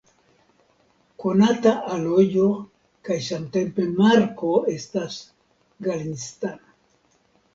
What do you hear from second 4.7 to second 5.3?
estas